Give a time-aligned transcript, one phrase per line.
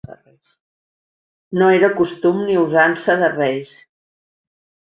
[1.61, 3.79] No era costum ni usança de reis.